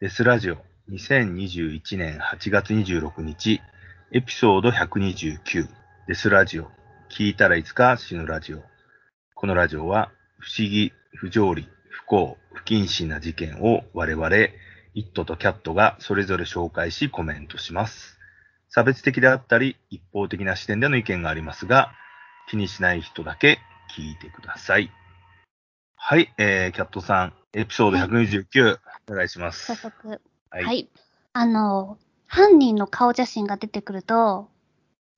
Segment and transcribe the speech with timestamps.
[0.00, 0.58] デスラジオ
[0.92, 3.60] 2021年8月26日
[4.12, 5.66] エピソード129
[6.06, 6.68] デスラジオ
[7.10, 8.62] 聞いたらいつか死ぬラジオ
[9.34, 14.50] このラジオは不思議、不条理、不幸、不謹慎な事件を我々イ
[15.00, 18.20] ットとキャットがそれぞれ紹介しコメントします。
[18.68, 21.90] 差別的であったり一方的な視点での意見がありますが
[22.48, 23.58] 気にしない人だけ
[23.98, 24.92] 聞いてください。
[25.96, 28.78] はい、えー、キャットさん、エピソード129、
[29.10, 29.66] お願いします。
[29.66, 30.08] 早速。
[30.08, 30.18] は
[30.50, 30.88] はい。
[31.32, 34.48] あの、犯人の顔写真が出てくると、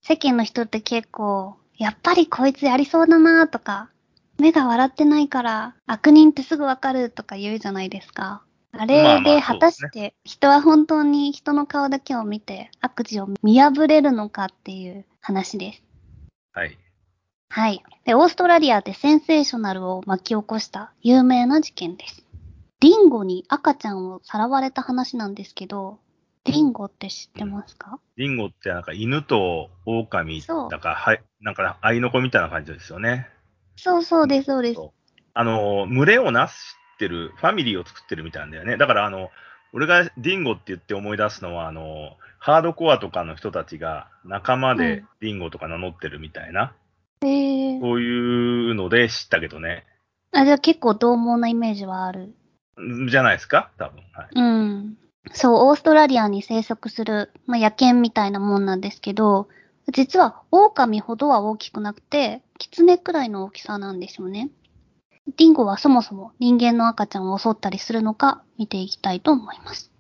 [0.02, 3.91] 世間の人って結構、やっぱりこいつやりそうだなとか、
[4.38, 8.42] 目が笑ってないから悪人ってすぐわかるとか言うじゃないですか。
[8.72, 15.83] あれで果たして人は本当に人の顔だけを見て悪事を見破れるのかっていう話です。
[16.52, 16.78] はい。
[17.52, 17.82] はい。
[18.04, 22.24] で、オーストラリアでセンセーショナルを巻き起こした有名な事件です。
[22.78, 25.98] リンゴに赤ちゃんをさらわれた話なんですけど、
[26.44, 27.98] リンゴって知ってますか？
[28.16, 33.27] リンゴってなんか犬と狼だから、はい、なんか愛の子みたいな感じですよね。
[33.75, 34.80] そうそうです、そうです。
[35.34, 36.55] あの、群れをなし
[36.98, 38.77] てる、ファミリーを作ってるみたいなんだよね。
[38.77, 39.30] だから、あの、
[39.72, 46.75] 俺がディンゴって言って思い出すのは、あの、ハードコアとかの人たちが仲間でうんディンゴとか名乗ってるみたいな、
[47.22, 47.80] へー。
[47.80, 49.84] そういうので知ったけどね。
[50.32, 52.34] あ、じゃあ結構獰猛なイメージはある？
[52.80, 53.70] んじゃないですか？
[53.78, 54.02] 多分。
[54.12, 54.28] はい。
[54.34, 54.96] うん。
[55.32, 59.48] そう、オーストラリアに生息する、まあ、野犬みたいなもんなんですけど、
[59.92, 64.50] 実は狼ほどは大きくなくて、狐くらいの大きさなんですよね。
[65.36, 69.91] ディンゴはそもそも人間の赤ちゃんを襲ったりするのか見ていきたいと思います。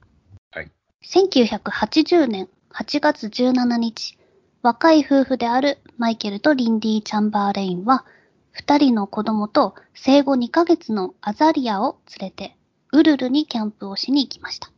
[0.52, 0.70] はい。
[1.04, 4.16] 1980年8月17日、
[4.62, 8.04] 若い夫婦であるマイケルとリンディ・チャンバーレインは、
[8.52, 12.56] 二人の子供と生後2ヶ月のアザリアを連れて、
[12.92, 14.70] ウルルにキャンプをしに行きました。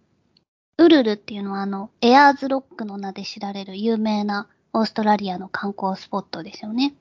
[0.78, 6.94] ウルルっていうのはあの、エアーズロックの名で知られる有名なオーストラリアの観光スポットですよね。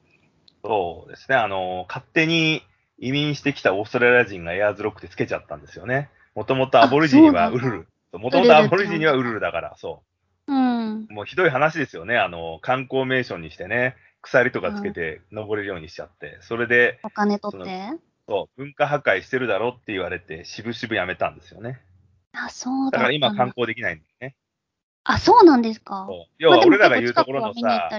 [0.64, 1.36] そうですね。
[1.36, 2.64] あの、勝手に
[2.98, 6.10] 移民してきたオーストラリア人がエアーズロックってつけちゃったんですよね。
[6.34, 7.88] もともとアボリジニはウルル。
[8.18, 9.94] もともとアボリジニはウルルだから、そう。
[9.94, 10.11] うん。
[11.10, 12.18] もうひどい話ですよね。
[12.18, 17.90] あの、観光名所にしてね、鎖とかつけて登れるようにしちゃって、それで、お金取って？
[18.28, 21.82] そう、文化破壊してるだろって言われて、渋々やめたんですよね。
[22.34, 23.00] あ、そうだだ。
[23.00, 24.36] から今観光できないんだよね。
[25.04, 26.06] あ、そうなんですか？
[26.08, 27.90] そう要は俺らが言うところのさ、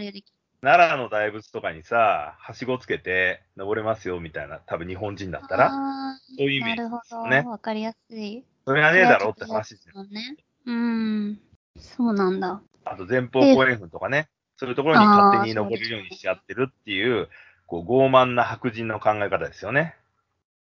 [0.60, 7.28] 奈良の大仏とかにさ、はしごつけて登れますよみたいな、多分日本人だったら、あそういうイーなるほメージですよど。
[7.28, 7.41] ね。
[7.41, 8.44] わかりやすい。
[8.64, 10.04] それがねえだろって話ですよ。
[10.04, 10.36] ね。
[10.66, 11.41] うん。
[11.76, 12.62] そうなんだ。
[12.84, 17.28] あと前方後円墳とかね、そういうところに勝手に登れるようにしちゃってるっていう、
[17.66, 19.97] こう傲慢な白人の考え方ですよね。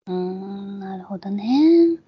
[0.06, 1.98] うーん、なるほどね。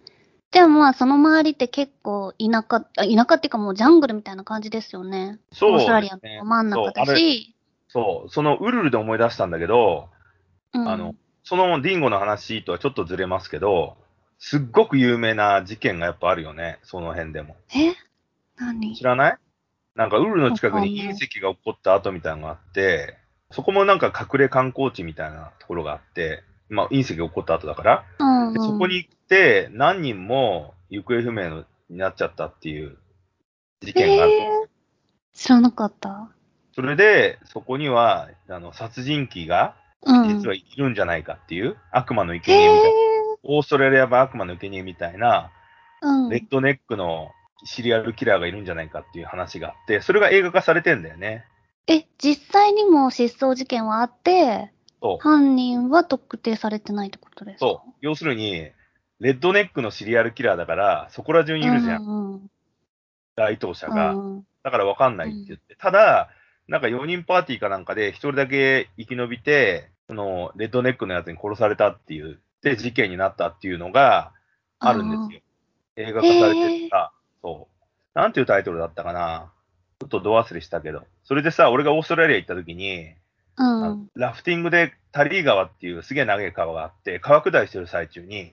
[0.50, 5.38] でもまあ、その周りって結構田舎、あ田舎っていうかもうジャングルみたいな感じですよね。
[5.50, 7.56] そうオーストラリアの真ん中だし。
[7.88, 10.10] そう、そのウルルで思い出したんだけど、
[10.74, 13.96] うん、あの、そのディンゴの話とはちょっとずれますけど、
[14.38, 17.56] すっごく有名な事件がやっぱあるよね、その辺でも。
[17.74, 17.94] え？
[18.56, 18.94] 何？
[18.94, 19.36] 知らない？
[19.94, 23.19] なんかウルルの近くに隕石が起こった後みたいなのがあって、
[23.50, 28.54] そこもなんか隠れ観光地みたいなところがあって、まあ隕石が起こった後だから、うん、うん。
[28.54, 32.97] でそこに行って何人も行方不明のになっちゃったっていう
[33.81, 34.32] 事件がある。
[34.32, 34.72] えー
[35.34, 36.28] 知らなかった。
[36.75, 40.28] それで、そこには、あの、殺人鬼がうん。
[40.28, 42.92] 実はいるんじゃないかっていう、悪魔の生贄みたいな、へ
[43.44, 46.28] オーストラリア版悪魔の生贄みたいな、ーうん。
[46.28, 47.31] レッドネックの
[47.64, 51.44] シリアルキラーがいるんじゃないかっていう話があって、それが映画化されてんだよね。
[51.86, 54.70] え、実際にも失踪事件はあって。
[55.18, 57.66] 犯人は特定されてないってことですか？
[57.66, 57.92] そう。
[58.00, 58.70] 要するに、
[59.18, 62.50] レッドネックのシリアルキラーだから、そこら中にいるじゃん、うんうん
[63.34, 64.12] 該当者が。
[64.12, 65.74] うんだからわかんないって言って。
[65.74, 66.28] ただ、
[66.68, 74.32] なんか4人パーティーかなんかで一人だけ生き延びて、その、レッドネックのやつに殺されたっていう、で、事件になったっていうのが
[74.78, 75.40] あるんですよ。
[75.96, 77.10] 映画化されてるさ、
[77.42, 78.19] そう。
[78.19, 79.52] なんていうタイトルだったかな
[80.00, 81.05] ちょっとど忘れしたけど。
[81.25, 83.14] それでさ、俺がオーストラリア行った時に、
[83.56, 84.08] うん。
[84.14, 88.52] ラフティングでタリー川っていうすげえ長い川があって、川下りしてる最中に、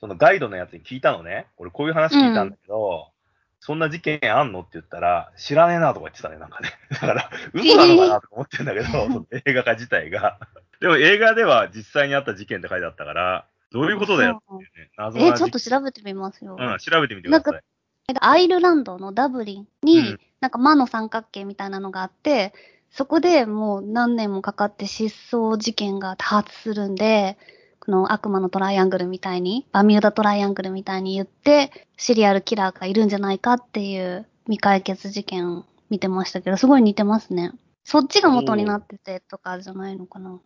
[0.00, 1.46] そのガイドのやつに聞いたのね。
[1.56, 3.08] 俺こういう話聞いたんだけど、
[3.60, 6.70] そんな事件あんのって言ったら、知らねえなとか言ってたね、なんかね。
[6.92, 10.38] だから、嘘なのかなとか思ってんだけど、映画化自体が。
[10.80, 14.90] でも映画では実際にあった事件って書いてあったから、どういうことだよってね。
[14.98, 16.56] 謎なえ、事ちょっと調べてみますよ。
[16.58, 17.62] うん、調べてみてください。
[18.20, 22.52] アイルランドのダブリンに、うんなんか魔の三角形みたいなのがあって、
[22.90, 27.38] そこでもう何年もかかって失踪事件が多発するんで、
[27.80, 37.52] この悪魔のトライアングルみたいに、バミューダトライアングルみたいに言って、シリアルキラーがいるんじゃないかっていう未解決事件見てましたけど、すごい似てますね。
[37.82, 40.38] そっちが元になっててとかじゃないのかな。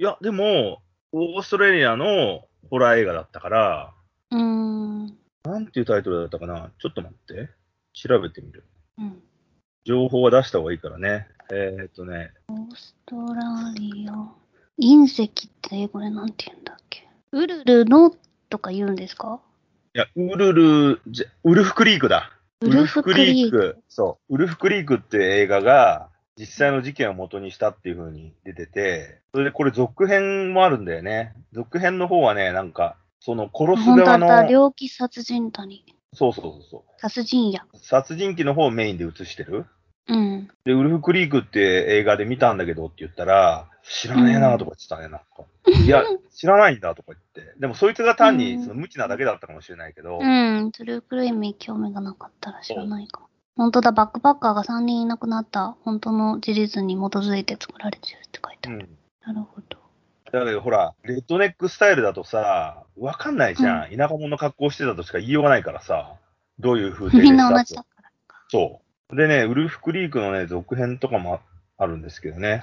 [0.00, 0.82] いや、でも、
[1.12, 3.94] オーストラリアのホラー映画だったから、
[4.32, 5.19] うーん。
[5.44, 6.70] なんていうタイトルだったかな？
[6.78, 7.48] ちょっと待って。
[7.94, 8.64] 調べてみる。
[8.98, 9.22] うん。
[9.84, 11.26] 情報は出した方がいいからね。
[11.50, 14.12] えーっとね、オーストラリア。
[14.78, 15.28] 隕石っ
[15.62, 17.08] て英語でなんて言うんだっけ？
[17.32, 18.14] ウルルの
[18.50, 19.40] とか言うんですか？
[19.94, 22.30] いや、ウルル、じゃウルフクリークだ。
[22.60, 23.78] ウルフクリーク。
[23.88, 24.34] そう。
[24.34, 31.34] ウルフクリークっていう映画が、実際の事件を元にしたっていう風に出てて、それでこれ続編もあるんだよね。
[31.52, 34.42] 続編の方はね、なんか、その殺す本当だ側の、った。
[34.46, 35.84] 猟奇殺人谷。
[36.12, 37.64] そうそうそうそ殺人や。
[37.72, 37.76] う。
[37.78, 39.66] 殺人鬼の方をメインで映してる？
[40.08, 40.48] うん。
[40.64, 45.44] で、ウルフクリークって映画で見たんだけどって言ったら、知らねえなとか言ってたね、なんか。
[45.84, 46.02] いや、
[46.34, 47.54] 知らないんだとか言って。
[47.60, 50.72] でもそいつが単にうんその無知なだけだったかもしれないけど、うん。
[50.72, 53.28] トゥルークルームに興味がなかったら知らないかも。
[53.56, 58.78] 本当だ、バックパッカーが3人いなくなった本当の事実に基づいて作られてるって書いてある。
[58.78, 59.34] うん。
[59.34, 59.78] なるほど。
[60.38, 63.90] だけどほら、レッドネックスタイルだとさ、わかんないじゃん。
[63.90, 66.14] 田舎者の格好してたとしか言いようがないからさ、
[66.58, 68.10] どういう風景でみんしたな同じだから。
[68.48, 68.80] そ
[69.12, 69.16] う。
[69.16, 71.40] でね、ウルフクリークのね、続編とかも
[71.78, 72.62] あるんですけどね。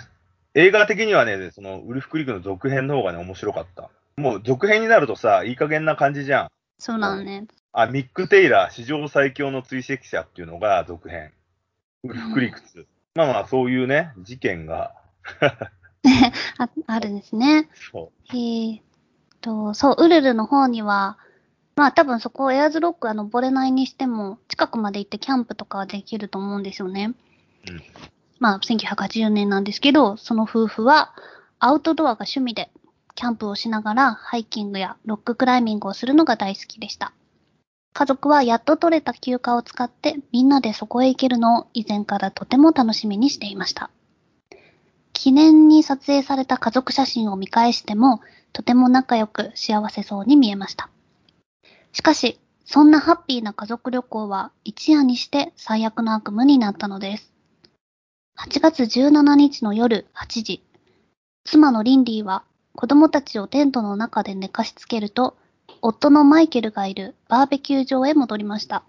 [0.53, 3.89] 映画的にはね、そのウルフクリークの続編の方がね、面白かった。
[4.15, 6.47] もう続編になるとさ、いい加減な感じじゃん。
[6.79, 7.47] そうだね。
[7.73, 11.31] あ、ミック・テイラー、史上最強の追跡者っていうのが続編。
[12.03, 12.85] ウルフクリーク2。
[13.15, 14.95] まあまあ、そういうね、事件が、
[16.57, 17.69] ああるんですね。
[17.91, 18.83] そえーっ
[19.41, 21.17] と、そう、ウルルの方には、
[21.75, 27.13] まあ多分そこエアーズロックは登れないにしても、近くまで行ってキャンプとかはできると思うんですよね。
[27.69, 27.81] うん
[28.39, 31.13] まあ1980年なんですけど、その夫婦は
[31.59, 32.69] アウトドアが趣味で、
[33.15, 37.13] キャンプをしながらハイキングやロッククライミングをするのが大好きでした。
[37.93, 43.89] 家族はやっと取れた休暇を使ってみんなでそこへ行けるのを以前からとても楽しみにしていました。
[45.17, 48.21] 記念に撮影された家族写真を見返しても、
[48.53, 50.91] とても仲良く幸せそうに見えました。
[51.91, 57.33] しかし、そんなハッピーな家族旅行は一夜にして最悪の悪夢になったのです。
[58.37, 60.63] 8月17日の夜8時、
[61.45, 62.43] 妻のリンリーは
[62.75, 65.35] 子供たちをテントの中で寝かしつけると、
[65.81, 68.83] 夫のマイケルがいるバーベキュー場へ戻りました。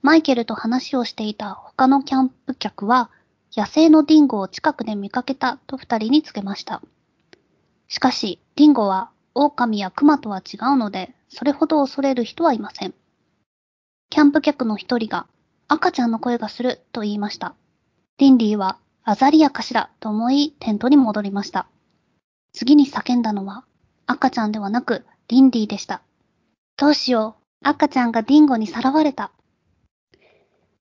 [0.00, 3.10] マイケルと話をしていた他のキャンプ客は、
[3.56, 6.82] 野生のディンゴを近くで見かけたと二人に告げました。
[7.88, 12.94] しかし、ディンゴは狼やクマとは違うので、それほど恐れる人はいません。
[14.10, 15.26] キャンプ客の一人が、
[15.68, 17.54] 赤ちゃんの声がすると言いました。
[18.18, 21.66] リンリーは、アザリアかしらと思い、テントに戻りました。
[22.52, 23.64] 次に叫んだのは、
[24.06, 26.02] 赤ちゃんではなく、リンリーでした。
[26.76, 29.30] どうしよう、赤ちゃんがディンゴにさらわれた。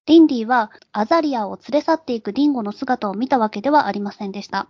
[0.10, 4.66] リンリーはアザリアを連れ去っていくディンゴの姿を見たわけではありませんでした。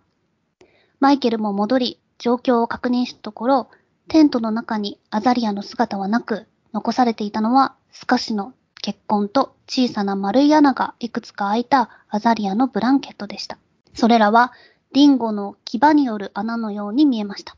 [1.00, 3.70] マイケルも戻り、状況を確認したところ、
[4.10, 8.52] テントの中にアザリアの姿はなく、残されていたのはスカシの
[8.82, 13.58] 血痕と小さな丸い穴がいくつか開いたアザリアのブランケットでした。
[13.94, 14.52] それらは
[14.92, 17.56] ディンゴの牙による穴のように見えました。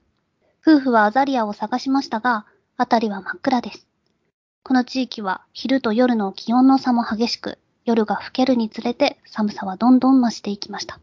[0.62, 2.46] 夫婦はアザリアを探しましたが、
[2.78, 3.88] 辺りは真っ暗です。
[4.62, 11.00] この地域は昼と夜の気温の差も激しく、夜が更けるにつれて寒さはどんどん増していきました。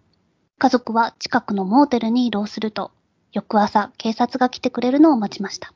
[0.58, 2.90] 家族は近くのモーテルに移動すると、
[3.32, 5.72] 翌朝警察が来てくれるのを待ちました。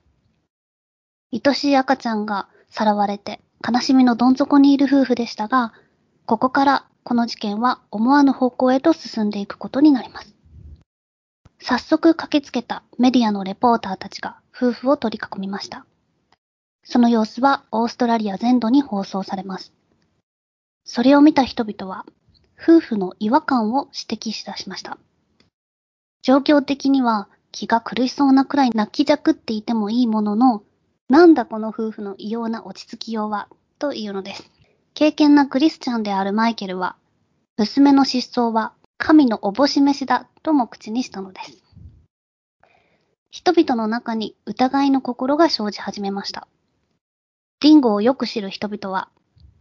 [1.33, 5.73] 愛しい赤ちゃんがさらわれて悲しみのどん底にいる夫婦でしたが、
[6.27, 10.35] ここからこの事件は思わぬ方向へと進んでいくことになります。
[11.61, 15.87] 早速駆けつけたメディアのレポーターたちが夫婦を取り囲みました。
[16.85, 19.73] その様子はオーストラリア全土に放送されます。
[20.85, 22.05] それを見た人々は、
[22.61, 24.99] 夫婦の違和感を指摘しだしました。
[26.23, 30.63] 状況的には気が苦しそうなくらい泣きじゃくっていてもいいものの、
[31.09, 33.49] なんだこの夫婦の異様な落ち着きようは、
[33.79, 34.51] というのです。
[34.95, 36.97] 敬虔なクリスチャンであるマイケルは、
[37.57, 41.63] 娘の失踪は神のおぼし飯だとも口にしたのです。
[43.31, 46.47] 人々の中に疑いの心が生じ始めました。
[47.61, 49.09] ディンゴをよく知る人々は、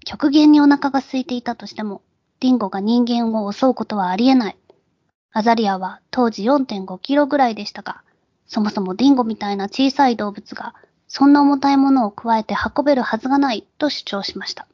[0.05, 2.01] 極限にお腹が空いていたとしても、
[2.39, 4.57] ディンゴが人間を襲うことはありえない。
[5.31, 8.03] アザリアは当時4.5キロぐらいでしたが、
[8.47, 10.75] そもそもディンゴみたいな小さい動物が、
[11.07, 14.67] そんな重たいものを加えて運べるはずがないと主張しました。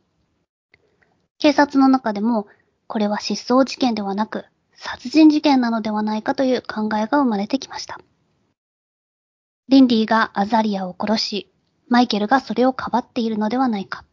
[1.40, 2.48] 警察の中でも、
[2.88, 8.00] これは失踪事件ではなく、殺人事件なのではないかという考えが生まれてきました。
[9.68, 11.52] リンディがアザリアを殺し、
[11.90, 14.06] マイケルがそれをかばっているのではないか。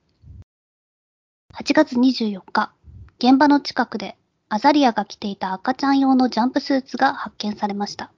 [1.57, 2.73] 8月24日、
[3.19, 4.17] 現場の近くで
[4.49, 8.11] アザリアが着ていた赤ちゃん用のジャンプスーツが発見されました。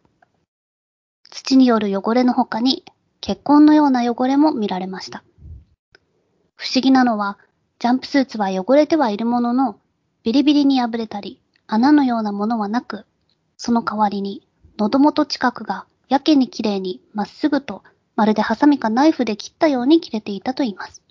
[1.30, 2.86] 土による汚れの他に
[3.20, 5.22] 血痕のような汚れも見られました。
[6.54, 7.38] 不思議なのは、
[7.78, 9.78] ジャンプスーツは汚れてはいるものの、
[10.22, 13.04] ビリビリに破れたり、穴のようなものはなく、
[13.58, 17.82] その代わりに、喉元近くがやけに綺麗にまっすぐと、
[18.16, 21.02] まるでハサミかナイフで切ったように切れていたと言います。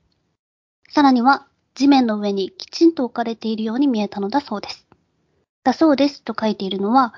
[0.89, 4.87] さらには、地面の上にきちんと置かれているように見えたのだそうです。
[5.63, 7.13] だそうですと書いているのは、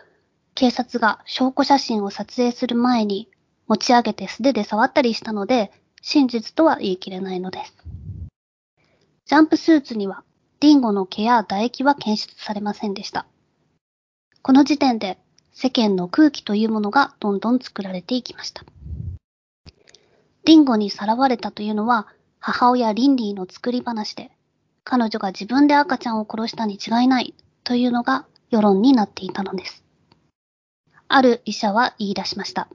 [0.56, 3.30] 警察が証拠写真を撮影する前に
[3.68, 5.72] 持ち上げて素手で触ったりしたので、
[6.02, 7.78] 真実とは言い切れないのです。
[9.26, 10.24] ジャンプスーツには、
[10.60, 13.28] リンゴの毛や唾液は検出されませんでした。
[14.42, 15.20] この時点で
[15.52, 18.64] 世間の空気というものがどんどん作られていきました。
[20.46, 22.08] リンゴにさらわれたというのは
[22.40, 24.32] 母親リンディの作り話で、
[24.90, 27.34] 彼女が自分で赤ちゃんを殺したに違いない
[27.66, 29.84] というのが世論になっていたのです。
[31.10, 32.70] ある医者は言い出しました。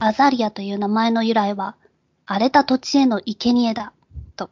[0.00, 1.76] アザリアという名前の由来は、
[2.26, 3.92] 荒れた土地への生贄だ
[4.34, 4.50] と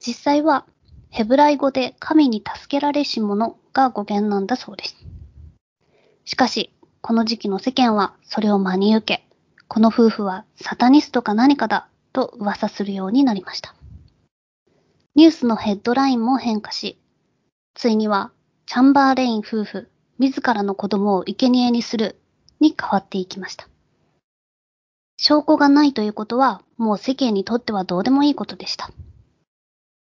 [0.00, 0.64] 実際は
[1.10, 4.96] ヘブライ語で神に助けられし者が語源なんだそうです。
[6.24, 9.26] しかし、この時期の世間はそれを真に受け、
[9.68, 13.74] この夫婦はサタニストか何かだと噂するようになりました。
[15.14, 16.98] ニュースのヘッドラインも変化し、
[17.74, 18.32] ついには
[18.66, 22.16] チャンバーレイン夫婦自らの子供を生贄にする
[22.60, 23.68] に変わっていきました。
[25.18, 28.90] 証拠がないということはもう世間にとってはどうでもいいことでした。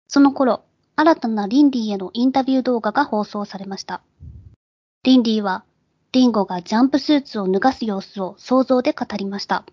[0.08, 0.64] その頃、
[0.96, 4.02] 新たなリンディへのインタビュー動画が放送されました。
[5.02, 5.64] リンディは、
[6.12, 9.64] リンゴがジャンプスーツを脱がす様子を想像で語りました。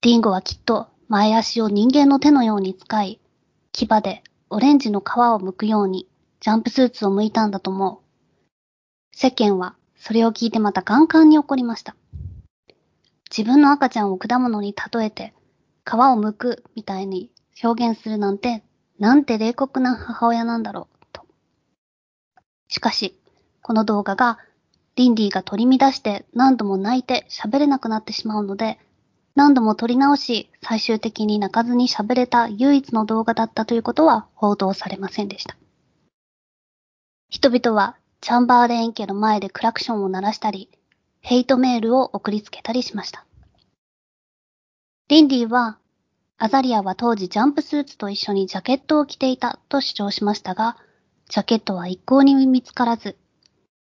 [0.00, 3.20] リンゴはきっと前足を人間の手のように使い、
[3.86, 6.08] 牙でオレンジの皮を剥くように
[6.40, 8.36] ジャンプスーツを剥いたんだと思う。
[9.12, 11.96] 世間はそれを聞いてまたガンガンに怒りました。
[13.30, 15.34] 自分の赤ちゃんを果物に例えて
[15.84, 17.30] 皮を剥くみたいに
[17.62, 18.62] 表現するなんて
[18.98, 21.22] なんて冷酷な母親なんだろう、と。
[22.68, 23.16] しかし、
[23.62, 24.38] この動画が、
[24.96, 28.80] リンディが取り乱して何度も泣いて喋れなくなってしまうので、
[29.38, 35.56] 何度も撮り直し、最終的に泣かずに喋れた唯一の動画だったということは報道されませんでした。
[37.30, 40.68] 人々はチャンバーレーン家の前でクラクションを鳴らしたり、
[41.20, 43.26] ヘイトメールを送りつけたりしました。
[45.06, 45.78] リンディは
[46.38, 50.76] アザリアは当時ジャンプスーツと一緒にジャケットを着ていたと主張しましたが、
[51.28, 53.16] ジャケットは一向に見つからず、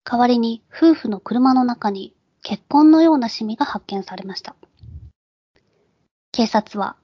[0.03, 4.57] 代わりに夫婦の車の中に血痕のようなシミが発見されました。
[6.37, 6.97] 警察は、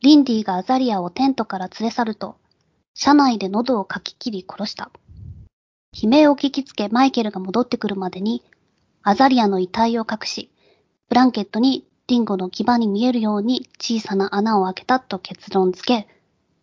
[0.00, 2.38] リンディがアザリアをテントから連れ去ると、
[2.92, 4.90] 車内で喉をかき切り殺した。
[5.92, 8.42] 悲鳴を聞きつけマイケルが戻ってくるまでに、
[9.04, 10.50] アザリアの遺体を隠し、
[11.08, 16.08] ブランケットにリンゴの牙に見えるように小さな穴を開けたと結論付け、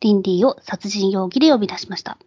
[0.02, 2.18] リンディを殺人容疑で呼び出しました。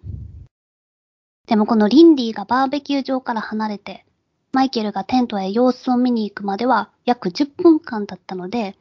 [1.47, 4.07] でもこのリンディがバーベキュー場から離れて、
[4.51, 8.75] マイケルがテントへ様子を見に行くまでは約10分間だったので、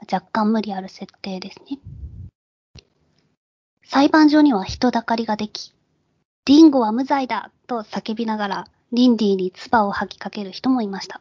[0.00, 1.78] 若干無理ある設定ですね。
[3.84, 5.72] 裁判所には人だかりができ、
[6.46, 11.20] リンゴは無罪だと叫びながら、リンディに唾を吐きかける人もいました。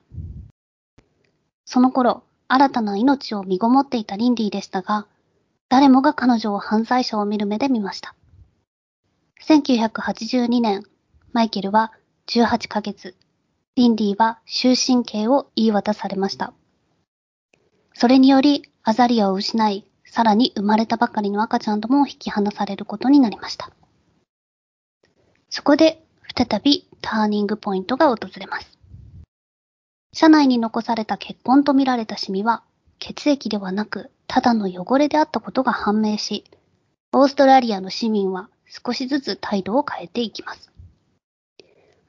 [1.66, 5.08] その頃、新たな命を身ごもっていたリンディでしたが、
[5.70, 8.16] 誰もが彼女を犯罪者を見る目で見ました。
[9.42, 10.84] 1982年、
[11.32, 11.92] マイケルは
[12.28, 13.16] 18ヶ月、
[13.76, 16.54] リンディは終身刑を言い渡されました。
[17.94, 23.72] それにより、アザリアを失い、さらに生まれたばかりの赤ちゃんとも引き離されることになりました。
[25.50, 26.04] そこで、
[26.36, 28.78] 再びターニングポイントが訪れます。
[30.14, 32.64] 車内に残された血痕とみられたシミは、
[33.00, 36.44] 血液ではなく、ただの汚れであったことが判明し、
[37.12, 40.72] オーストラリアの市民は少しずつ態度を変えていきます。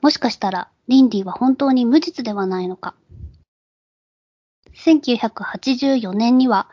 [0.01, 2.95] もしかしたら、リンディは本当に無実ではないのか。
[4.75, 6.69] 1984年には、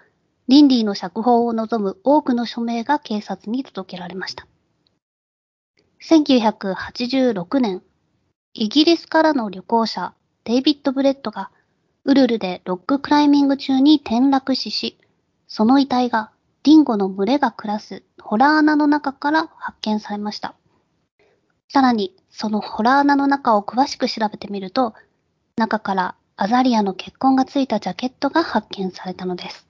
[0.48, 4.48] リンディの釈放を望む多くの署名が警察に届けられました。
[6.01, 7.84] 1986年、
[8.53, 11.51] イギリスからの旅行者デイビッド・ブレットが
[12.03, 14.98] ウルルでロッククライミング中に転落死し、
[15.48, 16.31] その遺体が
[16.63, 20.55] ディンゴの群れが暮らすホラー穴の中から発見されました。
[21.70, 24.96] さらに、そのホラー穴の中を詳しく調べてみると、
[25.55, 29.67] 中からアザリアの血痕がついたジャケットが発見されたのです。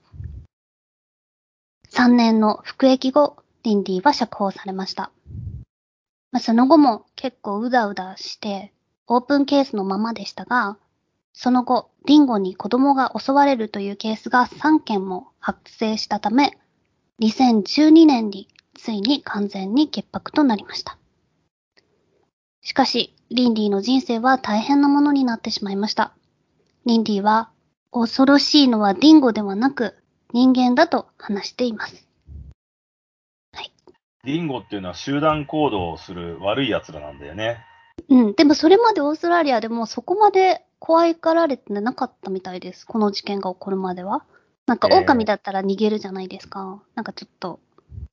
[1.90, 5.12] 3年の服役後、リンディは釈放されました。
[6.30, 8.72] まあ、その後も結構うだうだして、
[9.06, 10.78] オープンケースのままでしたが、
[11.34, 16.58] その後、ディンゴに子供が襲われるというケースが3件も発生したため、
[17.20, 20.98] 2012年についに完全に潔白となりました。
[22.62, 26.14] しかし、リンディの人生は大変なものになってしまいました。
[26.86, 27.50] リンディは、
[27.92, 29.94] 恐ろしいのはディンゴではなく、
[30.32, 32.08] 人間だと話しています。
[34.24, 37.58] ディンゴっていうのは集団行動をする悪い奴らなんだよね。
[38.08, 38.34] うん。
[38.34, 42.86] でもそれまでオーストラリアでもそこまで怖いかられてなかったみたいです。
[42.86, 44.24] この事件が起こるまでは。
[44.66, 46.80] なんかえー狼だったら逃げるじゃないですか。
[46.94, 47.58] なんかちょっと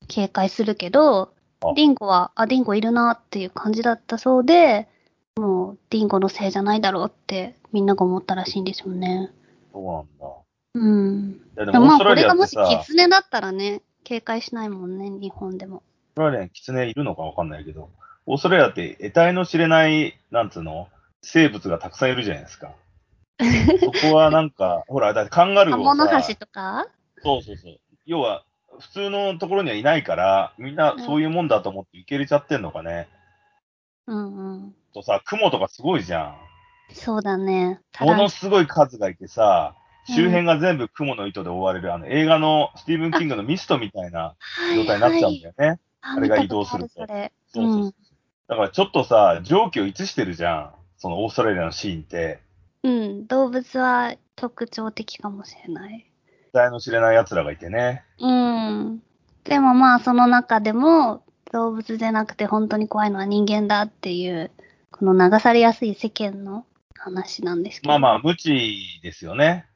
[0.08, 4.88] 警戒するけどあ、ディンゴは、あ、ディンゴいるなっていう感じだったそうで、
[5.36, 9.30] もうディンゴのせいじゃないだろうってみんなが思ったらしいんですよね。
[9.72, 10.26] そうなんだ。
[10.74, 11.40] うん。
[11.54, 15.76] でもまあこれがもしアってさ、キツネだったらね、警戒しないもんね、日本でも。
[15.76, 17.90] オーストラリアにキツネいるのかわかんないけど、
[18.26, 20.88] オーストラリアって得体の知れない、なんつうの？
[21.22, 22.72] 生物がたくさんいるじゃないですか。
[23.80, 26.86] そこはなんか、ほら、だってカンガルーカをさモノハシ、とか？
[27.22, 27.78] そうそうそう。
[28.06, 28.44] 要は、
[28.78, 33.08] 普通のところにはいないから、みんなそういうもんだと思って受け入れちゃってんのかね。
[34.06, 34.74] うんうん。
[34.94, 36.36] とさ、雲とかすごいじゃん。
[36.92, 37.80] そうだね。
[38.00, 39.74] ものすごい数がいてさ、
[40.06, 44.34] 周辺が全部雲の糸で覆われる、あの映画のスティーブン・キングのミストみたいな
[44.74, 45.80] 状態になっちゃうんだよね。
[46.02, 50.74] ああれが移動するとだからちょっとさ、蒸気を逸してるじゃん。
[50.96, 52.40] そのオーストラリアのシーンって。
[52.82, 53.26] うん。
[53.26, 56.10] 動物は特徴的かもしれない。
[56.46, 58.04] 得体の知れない奴らがいてね。
[58.18, 59.02] うん。
[59.44, 64.50] でもまあ、その中でも、動物じゃなくて本当に怖いのは人間だっていう、
[64.90, 66.64] この流されやすい世間の
[67.00, 67.90] 話なんですけど。
[67.90, 69.66] まあまあ、無知ですよね。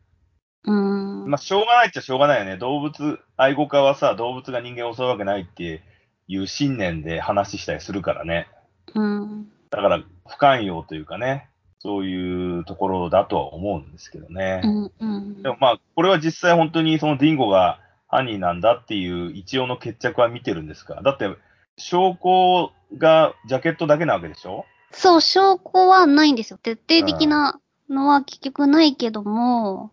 [0.64, 1.31] うん。
[1.31, 2.57] まあ、しょうがないっちゃしょうがないよね。
[2.59, 5.83] 動物、愛護家はさ、動物が人間を襲うわけないって
[6.28, 8.49] いう信念で話したりするからね。
[8.95, 9.49] うん。
[9.71, 11.49] だから、不寛容というかね、
[11.80, 14.60] そういうところだとは思うんですけどね。
[14.65, 14.93] うん。
[15.00, 15.43] うん。
[15.43, 21.28] でもまあ、これは実際本当にそのディンゴが犯人なんだっていう一応の決着は見てるんですかだって、
[21.76, 24.65] 証拠がジャケットだけなわけでしょ？
[24.95, 26.59] そう、証拠はないんですよ。
[26.59, 29.91] 徹底的なのは結局ないけども、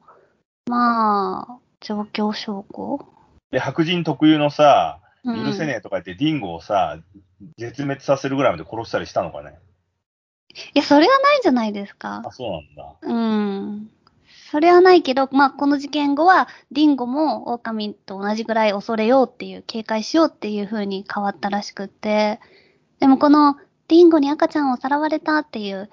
[0.68, 3.06] まあ、状況証拠
[3.52, 6.98] で、白人特有のさ、うん許せねえとか言ってディンゴをさ、
[7.58, 9.60] 絶滅させるぐらいまで殺したりしたのかね
[10.74, 12.32] いや、それはないんじゃないですかあ、。
[12.32, 12.96] そうなんだ。
[13.02, 13.90] うん。
[14.50, 22.40] それはないけど、まあ、この事件後は、ディンゴも狼と同じぐらい恐れようっていう、警戒しようっていう風に変わったらしくって、
[23.00, 23.58] でもこの、
[23.91, 25.89] ディンゴに赤ちゃんをさらわれたっていう、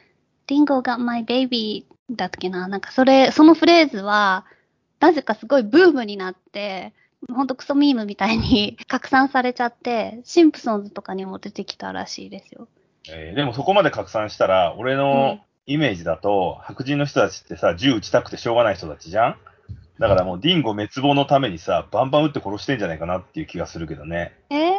[0.47, 4.47] ディンゴが my baby だったっけななんかそれ、そのフレーズは、
[5.01, 6.95] なぜかすごいブームになって、
[7.29, 12.69] ほんとクソミームみたいに 拡散されちゃって、シンプソンズとかにも出てきたらしいですよ。
[13.11, 19.37] えーでもそこまで拡散したら、俺のイメージだと、白人の人たちってさ、銃撃ちたくてしょうがない人たちじゃん？
[19.99, 24.35] だからもうディンゴ滅亡のためにさ、バンバン撃って殺してんじゃないかなっていう気がするけどね。
[24.51, 24.75] えー、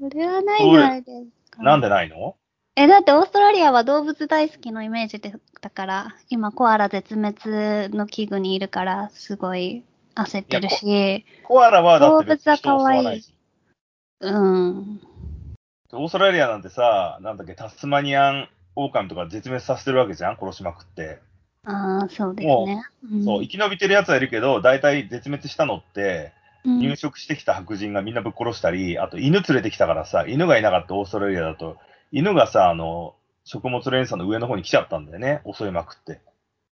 [0.00, 1.39] それはないじゃないですか。
[1.58, 2.36] なんでないの？
[2.76, 9.84] え、だってオーストラリアは動物大好きのイメージでだから、今コアラ絶滅の危惧にいるから、すごい
[10.14, 13.24] 焦ってるし、コアラは動物は可愛い。
[14.20, 15.00] うん。
[15.92, 21.20] オーストラリアなんてさ、なんだっけ、タスマニアンオオカミとか絶滅させてるわけじゃん殺しまくって。
[21.64, 22.84] ああ、そうですね。
[23.06, 31.76] んそう、生き延びてる奴はいるけど、大体絶滅したのって、うん入植してきた白人がみんなぶっ殺したり、あと犬連れてきたからさ、犬がいなかったオーストラリアだと、
[32.12, 35.42] 犬がさ、あの、食物連鎖の上の方に来ちゃったんだよね。
[35.50, 36.20] 襲いまくって。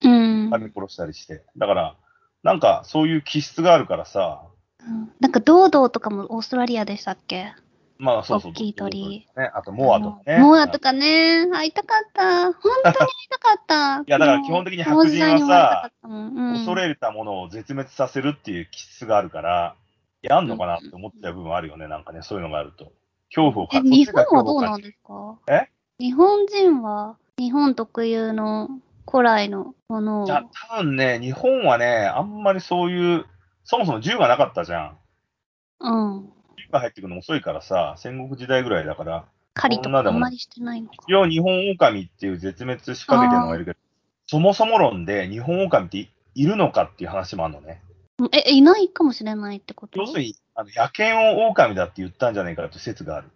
[0.04, 0.50] うん。
[0.50, 1.44] 噛み殺したりして。
[1.58, 1.96] だから、
[2.44, 4.44] なんかそういう気質があるからさ、
[4.80, 7.54] うんなんか、ドードーとかもオーストラリアでしたっけ？
[8.00, 8.52] まあそうそう。
[8.52, 9.28] 大きい鳥。
[9.36, 10.40] ね、あとモアとかね。
[10.40, 12.54] モアとかね、会いたかった。
[12.54, 14.02] 本当に会いたかった。
[14.08, 19.76] いやだから基本的に白人はさ、うん、恐れたものを絶滅させるっていう気質があるから、
[20.22, 22.92] やんのかなって思っちゃう部分あるよね、なんかね、そういうのがあると。
[23.36, 25.38] 恐怖をえ、感日本はどうなんですか？
[25.48, 25.70] え？
[26.00, 28.70] 日本人は、日本特有の
[29.10, 30.32] 古来のものをじ。
[30.32, 33.26] ゃ多分ね、日本はね、あんまりそういう、
[33.64, 34.98] そもそも銃がなかったじゃん。
[35.80, 36.34] うん。
[36.68, 40.96] 銃が入ってくるの遅いからさ、戦国時代ぐらいだから、狩りとかあんまりしてないのか。
[41.08, 43.78] 一応日本狼っていう絶滅しかけてるのがいるけど、
[44.28, 47.82] そもそも論で日本狼っていいるのかっていう話もあるのね。
[48.20, 50.00] うんえ、いないかもしれないってこと？
[50.00, 53.30] 要するに、あの野犬を狼だって言ったんじゃないかという説がある。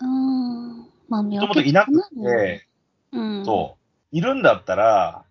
[0.00, 0.86] うーん。
[1.08, 2.66] まあ、見もともといなくて、
[3.12, 3.44] うん。
[3.44, 3.76] そ
[4.12, 5.24] う、いるんだったら、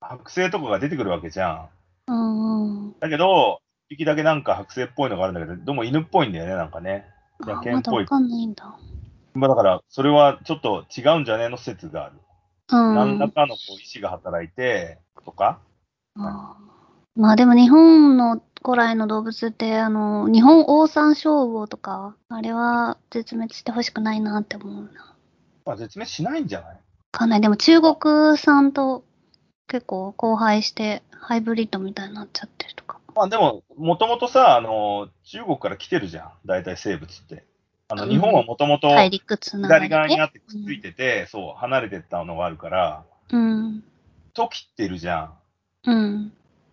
[0.00, 1.68] 剥製とかが出てくるわけじゃん。
[2.08, 2.94] うんうん。
[3.00, 3.63] だけど、一
[3.96, 7.06] 匹だけなんか剥製っぽいのがあるんだけど、どうも犬っぽいんだよね、なんかね。
[7.40, 8.76] 野あ犬っぽいまだわかんないんだ。
[9.34, 12.16] まあだから、それはちょっと違うんじゃねえの説がある。
[12.70, 12.94] うん。
[12.94, 15.58] 何らかのこう意志が働いて、とか。
[16.16, 16.64] あー
[17.16, 25.00] まあでも日本の古来の動物って、あの、日本オオサンショウウオとか、あれは絶滅してほしくないなって思うな。
[25.00, 25.14] わ
[25.66, 26.80] まあ絶滅しないんじゃない？
[27.12, 27.40] かんない。
[27.40, 29.04] でも中国産と
[29.68, 32.83] 結構交配して、ハイブリッドみたいになっちゃってるとか。
[33.14, 36.32] まあでも、もともとさ、あの、中国から来てるじゃん。
[36.46, 37.44] 大体生物って。
[37.88, 40.30] あの、うん日本はもともと大陸つながり左側にあね。
[40.30, 43.84] ってくっついてて、そう、離れてったのがあるから、うん。
[44.34, 45.32] トキっているじゃん。
[45.86, 46.32] うん。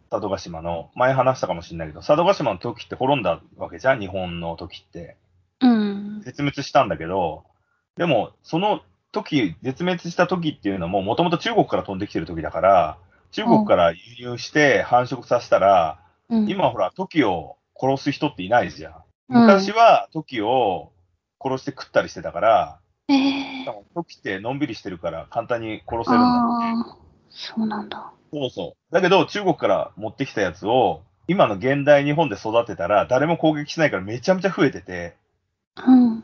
[0.10, 0.92] 佐渡島の。
[0.96, 4.00] 前話したかもしれないけど、佐渡島のトキって滅んだわけじゃん。
[4.00, 5.18] 日本のトキって。
[5.62, 6.22] うん。
[6.22, 7.44] 絶滅したんだけど、
[7.98, 12.98] でも、その時、絶滅した時っていうのも、もともと中国から飛んできてる時だから、
[13.32, 16.00] 中国から輸入して繁殖させたら、
[16.32, 18.94] うん、今ほら、トキを殺す人っていないじゃん。
[18.94, 20.92] うん昔はトキを
[21.42, 23.14] 殺して食ったりしてたから、え
[23.62, 23.66] え
[23.96, 26.98] トキってのんびりしてるから簡単に殺せるんだああ、
[27.30, 28.12] そうなんだ。
[28.34, 28.94] そうそう。
[28.94, 35.16] だけど、中国から持ってきたやつを、今の現代日本で育てたら、誰も攻撃しないからめちゃめちゃ増えてて、
[35.78, 36.24] うん。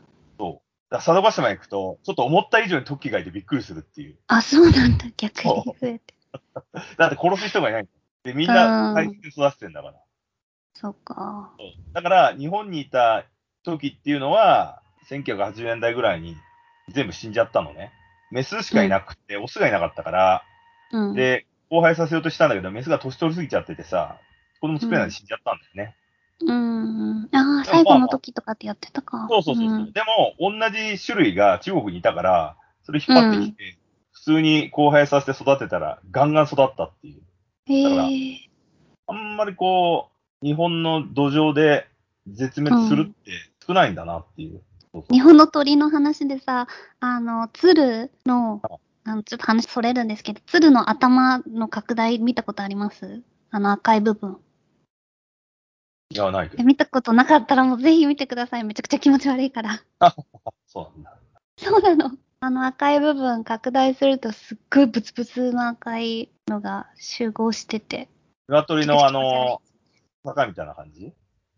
[0.90, 4.16] だから佐渡島行くと、ちょっと思った以上にトキがいてびっくりするっていう。
[4.26, 5.04] あ、そうなんだ。
[5.16, 6.14] 逆に増えて。
[6.96, 7.88] だって殺す人がいない。
[8.28, 9.94] で、みんなうん大切に育ててんだから。
[10.74, 11.52] そっか。
[11.58, 13.24] そうだから、日本にいた
[13.64, 16.36] 時っていうのは、1980年代ぐらいに
[16.90, 17.90] 全部死んじゃったのね。
[18.30, 20.42] メスしかいなくて、オスがいなかったから、
[20.92, 21.14] うん。
[21.14, 24.18] で、交配させようとしたんだけど、メスが年取りすぎちゃっててさ、
[24.60, 25.96] 子供作れないで死んじゃったんだよね。
[26.40, 27.28] うん。
[27.32, 29.26] ああ、最後の時とかってやってたか。
[29.30, 29.64] そうそうそう。
[29.64, 33.78] んでも、同じ種類が中国にいたから、それ引っ張ってきて、
[34.12, 37.22] 普通に交配させて育てたら、ガンガン育ったっていう。
[37.68, 38.08] だから。
[39.08, 40.10] あんまりこ
[40.42, 41.86] う、日本の土壌で
[42.26, 43.32] 絶滅するって
[43.66, 44.62] 少ないんだなっていう。
[44.92, 46.66] そうそう日本の鳥の話でさ、
[47.00, 48.60] あの、鶴の、
[49.04, 53.22] あのちょっと話それるんですけど、鶴の頭の拡大見たことあります？
[53.50, 54.38] あの赤い部分。
[56.10, 56.62] いや、ないけど。
[56.62, 58.64] え見たことなかったらもうぜひ見てください。
[58.64, 59.82] めちゃくちゃ気持ち悪いから。
[60.66, 61.18] そうなんだ。
[61.56, 62.16] そうなの。
[62.40, 68.08] あの赤い部分拡大するとすっごいブツブツの赤いのが集合してて。
[68.48, 69.60] 鶏のあの、
[70.24, 71.12] 坂みたいな感じ？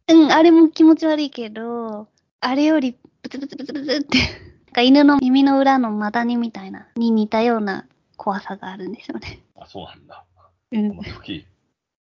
[0.08, 2.08] うん、あれも気持ち悪いけど、
[2.40, 9.40] あれよりブツブツブツブツって、なんか犬の耳の裏のマダニみたいな、に似たような怖さがあるんですよね。
[9.56, 10.24] あ、そうなんだ。
[10.72, 11.04] うんもう。
[11.04, 11.46] 時、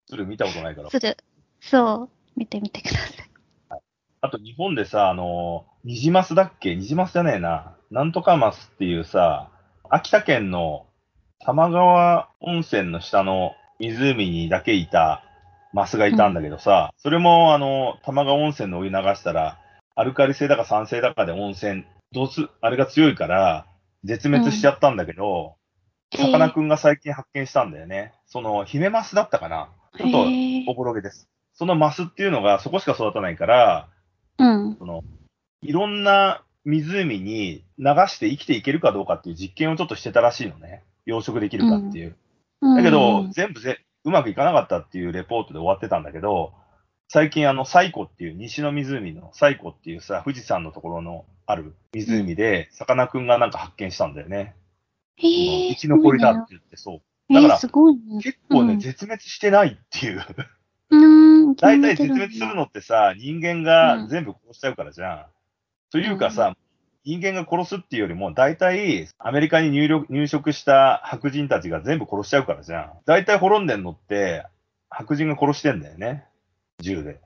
[0.09, 0.91] それ見たことないから。
[0.91, 1.17] する。
[1.61, 2.11] そう。
[2.37, 3.31] 見てみてください。
[4.21, 6.75] あと日本でさ、あの、ニジマスだっけ？
[6.75, 7.77] ニジマスじゃねえな。
[7.91, 9.51] なんとかマスっていうさ、
[9.89, 10.87] 秋田県の
[11.47, 15.23] 玉川温泉の下の湖にだけいた
[15.73, 19.57] マスがいたんだけどさ、それもあの、玉川温泉のお湯流したら、
[19.95, 23.65] アルカリ性だか酸性だかで温泉、度数、あれが強いから、
[24.03, 25.55] 絶滅しちゃったんだけど、
[26.17, 28.13] さかなクンが最近発見したんだよね。
[28.27, 30.27] その、ヒメマスだったかなちょっと
[30.69, 31.29] おぼろげです。
[31.55, 33.89] そのマスっていうのがそこしか育たないから、
[34.39, 34.77] うん。
[34.81, 35.05] その、
[35.63, 40.83] いろんな湖に流して生きていけるかどうかっていう実験をちょっとしてたらしいのね。
[41.07, 42.17] 養殖できるかっていう。
[42.61, 46.53] だけど、うん全部ぜうまくいかなかったっていうレポートで終わってたんだけど、
[47.09, 54.55] 最近あの、西湖っていう、西の湖の西湖っていうさ、富士山のところのある湖で、さかなクンがなんか発見したんだよね。
[55.17, 57.03] へー生き残りだって言ってそう。
[57.31, 58.23] えだからー、すごいね。
[58.23, 60.25] 結構ね、うん絶滅してないっていう。
[61.57, 65.27] 大体絶滅するのってさ、人間が全部殺しちゃうからじゃん。
[65.91, 66.57] というかさ、
[67.07, 72.93] 人間が殺すっていうよりも、大体アメリカに入力入植した白人たちが全部殺しちゃうからじゃん。
[73.07, 74.45] 大体滅んでんのって、
[74.91, 76.27] 白人が殺してんだよね。
[76.81, 77.21] 銃で。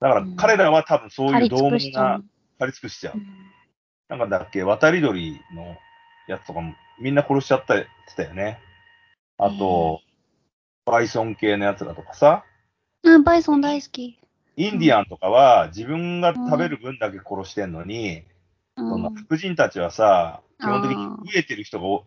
[0.00, 2.24] だからうん彼らは多分そういう獰猛尽くしちゃなう。
[2.60, 3.20] 狩り尽くしちゃうう。
[3.20, 3.26] ん
[4.08, 5.76] なんかだっけ、渡り鳥の
[6.28, 8.60] やつとかもみんな殺しちゃったって言ってたよね。
[9.36, 10.00] あと、
[10.86, 12.44] バイソン系のやつだとかさ。
[13.02, 14.20] うん、バイソン大好き。
[14.58, 18.24] インディアンとかは自分が食べる分だけ殺してんのに、うん
[18.78, 22.04] その白人たちはさ、基本的に飢えてる人がお、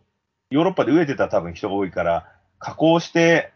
[0.48, 2.26] ヨーロッパで飢えてた多分人が多いから、
[2.58, 3.52] 加工して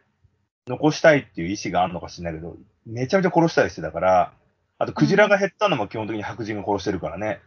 [0.66, 4.32] 残したいっていう意思があるのかしらないけど、めちゃめちゃ殺したりしてたから、
[4.78, 7.40] あとクジラが減ったのも基本的に白人が殺してるからね。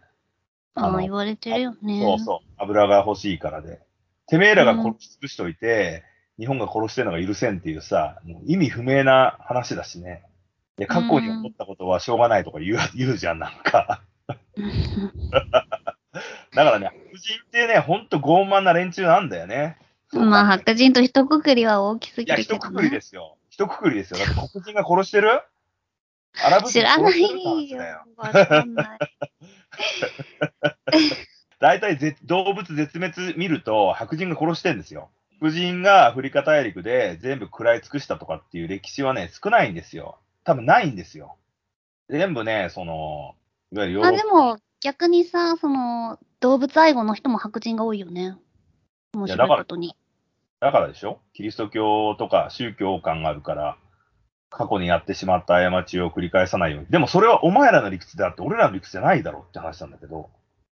[0.73, 2.01] あのああ、言われてるよね。
[2.01, 2.51] そうそう。
[2.57, 3.79] 油が欲しいからで。
[4.25, 6.03] てめえらが殺し尽くしといて、
[6.39, 10.23] 日本が殺してるのが許せんっていうさ、もう意味不明な話だしね。
[10.79, 14.01] で、過去に起こったことはしょうがないとか言う,、言うじゃん、なんか。
[14.55, 19.77] う んだからね、白人ってね、ほんと傲慢な連中なんだよね。
[20.11, 22.69] まあ、白人と一括りは大きすいや、ぎるけど、ね。
[22.69, 23.37] 一括りですよ。
[23.49, 24.19] 一括りですよ。
[24.19, 25.41] だって黒人が殺してる？
[26.43, 27.79] アラブ人知らないよ。。
[28.15, 28.99] わかんない。
[31.59, 35.09] 大体ぜ動物絶滅見ると白人が殺してんですよ。
[35.39, 40.17] 白人がアフリカ大陸で全部食らい尽くしたとかっていう歴史はね、少ないんですよ。
[40.43, 41.37] 多分ないんですよ。
[42.09, 43.35] 全部ね、その、
[43.71, 48.37] いわゆるあ、でも、逆にさ、その、動物愛護の人も白人が多いよね。
[49.13, 49.95] 面白いことに。
[50.59, 51.19] だからでしょ？
[51.33, 53.77] キリスト教とか宗教観があるから、
[54.49, 56.87] 過去にやってしまった過ちを繰り返さないように。
[56.87, 60.29] でもそれはお前らの理屈であって、俺らの理屈じゃないだろうって話なんだけど。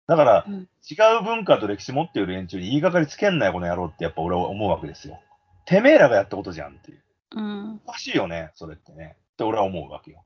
[0.06, 5.20] だから、うん違う文化と歴史持っている連中に言いがかりつけんなよ、この野郎ってやっぱ俺は思うわけですよ。
[5.64, 7.02] てめえらがやったことじゃんっていう。
[7.34, 7.80] うん。
[7.84, 9.16] おかしいよね、それってね。
[9.36, 10.24] って俺は思うわけよ。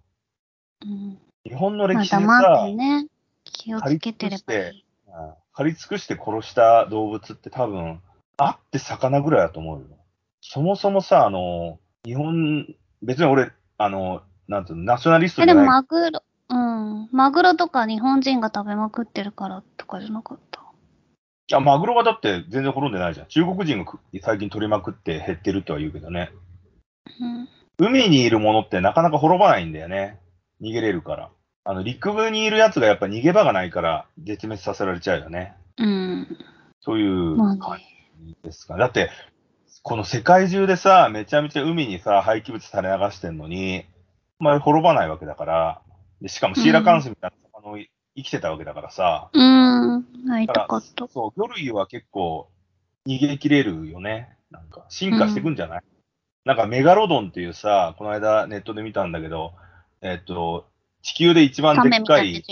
[0.86, 1.18] うん。
[1.44, 3.06] 日本のまあ、歴史でさ、黙ってね、
[3.44, 4.60] 気をつけてればいい。
[4.60, 4.74] うん
[5.52, 8.00] 狩り尽くして殺した動物って多分、
[8.36, 9.86] あって魚ぐらいだと思うよ。
[10.40, 12.66] そもそもさ、あの、日本、
[13.02, 15.68] 別に俺、あの、なんていうの、ナショナリストえ、でもじゃない。
[15.68, 17.08] マグロ、うん。
[17.10, 20.60] マグロとか日本人が食べまくってるからとかじゃなかった？
[20.60, 20.64] い
[21.48, 23.26] や、マグロがだって全然滅んでないじゃん。
[23.26, 26.30] 中国人がく最近取りまくって減ってるとは言うけどね。
[27.20, 27.48] うん。
[27.80, 30.18] 海にいるものってなかなか滅ばないんだよね。
[30.60, 31.30] 逃げれるから。
[31.64, 35.54] あの、陸部にいるやつがやっぱ逃げ場がないから絶滅させられちゃうよね。
[35.78, 36.38] うん。
[36.80, 37.84] そういうまあ感ね。
[38.22, 38.76] じですか。
[38.76, 39.10] だって、
[39.82, 43.86] この世界中でさ、めちゃめちゃ海にさ、廃棄物垂れ流してんのに、
[44.40, 45.82] あんまり滅ばないわけだから、
[46.20, 50.04] でしかもシーラカンスみたいな魚の生きてたわけだからさ、うん。
[50.28, 51.08] 会いたからった。
[51.08, 52.50] そう、魚類は結構
[53.06, 54.36] 逃げ切れるよね。
[54.50, 55.82] なんか、進化していくんじゃない、
[56.44, 59.52] なんかメガロドンっていうさ、この間ネットで見たんだけど、
[60.00, 60.68] えっと、
[61.02, 62.42] 地球で一番でっかい。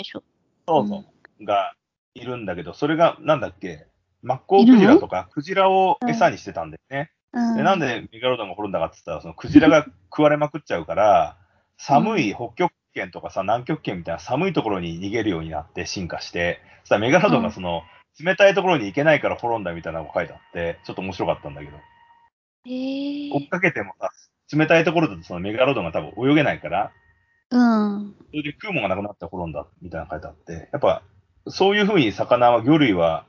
[0.67, 1.05] そうそ
[1.41, 1.75] う、が
[2.15, 3.87] いるんだけど、それがなんだっけ、
[4.23, 7.11] マッコウクジラとか、クジラを餌にしてたんだよね。
[7.33, 7.57] うん。
[7.57, 11.39] で、なんでメガロドンが滅んだかって言ったら、そのクジラが食われまくっちゃうから、
[11.79, 17.83] 寒い北極圏とかさ、南極圏みたいな寒いところに逃げるようになって進化して、そしたらメガロドンがその、
[18.21, 21.79] 冷たいところに行けないから滅んだみたいなのが書いてあって、ちょっと面白かったんだけど、
[22.67, 24.11] えー追っかけてもさ、
[24.53, 26.93] 冷たいところだとそのメガロドンが多分泳げないから、
[27.51, 28.15] うん。
[28.31, 31.03] それで食うもんがなくなって滅んだみたいなの書いてあって、やっぱ、
[31.47, 33.27] そういうふうに魚は、魚類は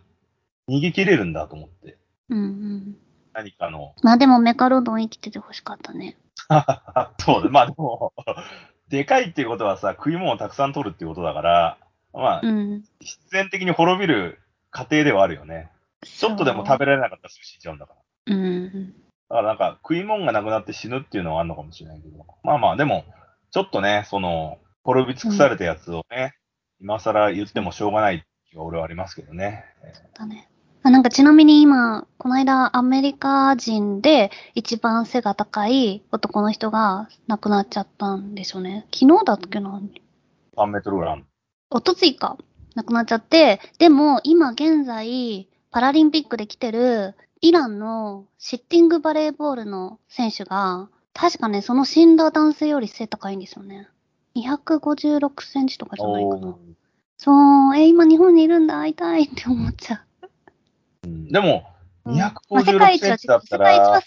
[0.69, 1.97] 逃げ切れるんだと思って、
[2.29, 2.95] うんうん。
[3.33, 6.17] 何かの、まあでもメカロドン生きてて欲しかったね。
[7.19, 8.13] そうだ、まあでも、
[8.89, 11.77] でかいっていうことはさ、食い物をたくさん取るっていうことだから、
[12.11, 12.83] まあ、うん。
[12.99, 14.39] 必然的に滅びる
[14.71, 15.71] 過程ではあるよね。
[16.01, 17.93] ちょっとでも食べられなかったらすぐ死んじゃうんだか
[18.27, 18.35] ら。
[18.35, 18.93] うん。
[19.29, 22.25] だからなんか、食い物がなくなって死ぬっていうのはあるのかもしれないけど。
[22.43, 23.05] まあまあ、でも、
[23.51, 26.33] ちょっとね、その、滅び尽くされたやつをね、
[26.81, 29.65] 今更言ってもしょうがない気は俺はありますけどね。
[30.17, 30.49] だね。
[30.81, 38.87] あなんかちなみに今、この間アメリカ人で一番背が高い男の人が亡くなっちゃったんですよね。
[38.93, 39.81] 昨日だっけな
[40.55, 41.23] ？3メートルぐらい
[41.69, 42.37] おとついか。
[42.75, 53.87] 亡くなっちゃって、でも今現在、パラリンピックで来てるイランのシッティングバレーボールの選手が、確かね、その死んだ男性より背高いんですよね。
[54.35, 56.55] 256センチとかじゃないかな。
[57.17, 60.03] そう、え、今日本にいるんだ、会いたいって思っちゃ
[61.03, 61.63] うんでも、
[62.05, 62.11] う。
[62.11, 64.01] まあ世界256一はセンチだった世界一はら、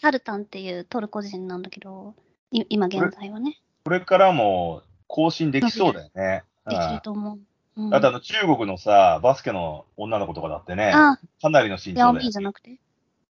[0.00, 2.14] サルタンっていうトルコ人なんだけど、
[2.52, 6.44] い今現在はね、これからも更新できそうだよね。
[6.68, 7.38] できうんると思う。
[7.76, 12.78] うん、だってあの中国のさ、バスケの女の子とかだってね、あ、かなりの身長で、じゃなくて？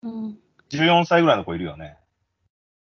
[0.03, 0.37] うん。
[0.69, 1.97] 14歳ぐらいの子いるよね。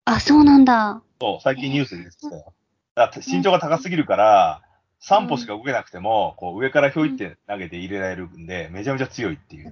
[0.06, 1.02] あ、そうなんだ。
[1.22, 2.54] そう、最近ニュースで出てたよ。
[2.96, 4.62] だって身長が高すぎるから、
[5.02, 9.72] 3歩しか動けなくても、こう上からひょいって投げて入れられるんで、めちゃめちゃ強いっていう。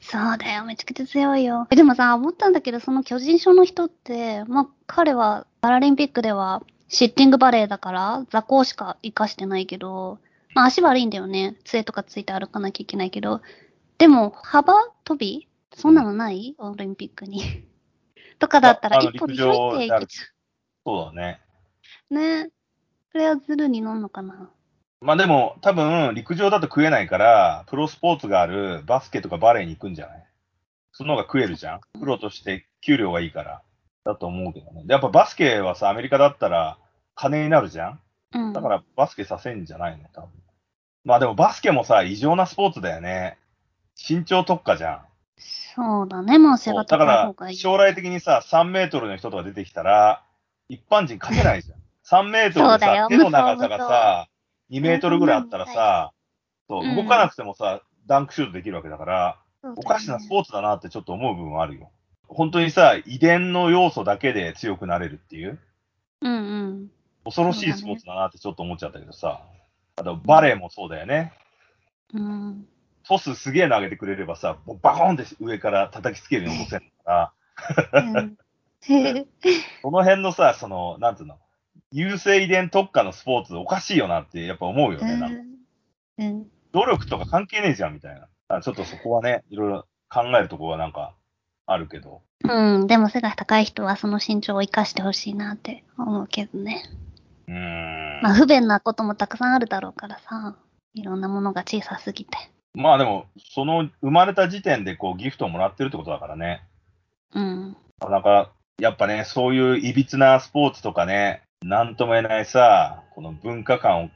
[0.00, 1.66] そうだよ、めちゃくちゃ強いよ。
[1.70, 10.18] えでもさ、思ったんだけど、その巨人症の人って、まあ、彼はパラリンピックではシッティングバレーだから、座高しか活かしてないけど、
[10.54, 11.56] まあ足悪いんだよね。
[11.64, 13.40] 杖とかついて歩かなきゃいけないけど、
[13.98, 15.48] でも、幅跳び？
[15.74, 16.54] そんなのない？
[16.58, 17.42] オリンピックに。
[18.38, 20.24] とかだったら、一歩でいっていけちゃ
[20.84, 21.40] そうだね。
[22.10, 22.14] う。
[22.14, 22.50] ね。
[23.12, 24.50] それはズルになんのかな。
[25.02, 30.26] まあでも、多分、陸上だと食えないから、プロスポーツがあるバスケとかバレーに行くんじゃない？
[30.92, 33.62] その方が食えるじゃんプロとして給料がいいから。
[34.04, 34.82] だと思うけどね。
[34.84, 36.78] でやっぱバスケはさ、アメリカだったら
[37.14, 38.00] 金になるじゃん？
[38.34, 38.52] うん。
[38.54, 40.08] だからバスケさせんじゃないの？
[40.12, 40.30] 多分。
[41.04, 43.38] まあでもバスケもさ、異常なスポーツだよね。
[43.96, 45.00] 身長特化じゃん。
[45.38, 46.38] そうだね。
[46.38, 47.56] もう背がそうだから、高い方がいい。
[47.56, 50.22] 将来的にさ、3メートルの人とか出てきたら、
[50.68, 51.80] 一般人勝てないじゃん。
[52.24, 54.28] 3メートルでさ手の長さがさ、
[54.70, 56.12] 2メートルぐらいあったらさ、
[56.68, 59.38] そうう、ん動かなくてもさ、ダンクシュートできるわけだから、
[59.76, 61.90] おかしなスポーツだなってちょっと思う部分はあるよ。
[62.28, 65.58] 本当にさ、遺伝の要素だけで強くなれるっていう、
[66.20, 66.90] うんうん。
[67.24, 69.42] 恐ろしいスポーツだなってちょっと思っちゃったけどさ。
[70.00, 71.34] あと、バレーもそうだよね。
[72.14, 72.66] うん。
[73.06, 77.32] トスすげえ投げてくれればさ、もうバコーンって上から叩きつけるようにせるか
[77.92, 78.36] ら、うん
[78.82, 79.26] へ
[79.82, 81.38] その辺のさ、その、なんつうの、
[81.92, 85.16] 優勢遺伝特化のスポーツおかしいよなってやっぱ思うよね。
[85.18, 85.36] なんか
[86.18, 86.46] うん。
[86.72, 88.28] 努力とか関係ねえじゃんみたいな。
[88.48, 91.14] あちょっとそこはね、いろいろ考えるところはなんか
[91.66, 92.22] あるけど。
[92.42, 92.86] うん。
[92.86, 96.84] でも背が高い人はその身長を生かしてほしいなって思うけどね。
[97.50, 98.20] うーん。
[98.22, 100.56] まあ不便なこともたくさんあるだろうからさ。
[100.94, 102.36] いろんなものが小さすぎて。
[102.74, 106.62] まあでも、その生まれた時点でこうギフトをもらってるってことだからね。
[107.34, 107.76] うん。
[108.08, 114.10] なんか、やっぱね、そういういびつなスポーツとかね、なんとも言えないさ、この文化観を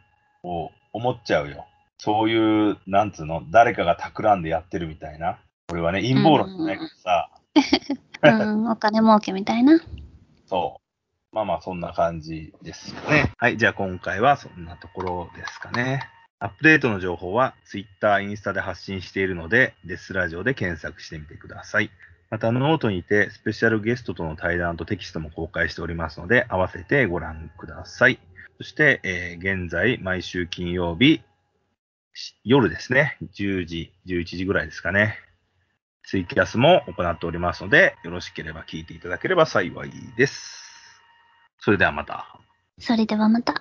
[0.47, 1.66] を思っちゃうよ。
[1.99, 5.38] そういう、なんつうの、誰かが企んでやってるみたいな。
[5.68, 7.31] これはね、陰謀論じゃないけどさ、
[8.23, 8.70] うん。
[8.70, 9.81] お金儲けみたいな。
[10.47, 10.84] そう。
[11.35, 13.33] まあまあ、そんな感じですよね。
[13.38, 16.09] はい、じゃあ今回はそんなところですかね。
[16.38, 21.90] アップデートの情報は Twitter、インスタで発信しているので、デスラジオで検索してみてください。
[22.31, 28.20] また、ノートにてスペシャルゲストとの対談とテキストも公開しておりますので、合わせてご覧ください。
[28.59, 31.20] そして、えー現在、毎週金曜日、
[32.44, 35.18] 夜ですね、10時、11時ぐらいですかね。
[36.05, 40.63] ツイキャスも行っておりますので、よろしければ聞いていただければ幸いです。
[41.59, 42.27] それではまた。
[42.79, 43.55] それではまた。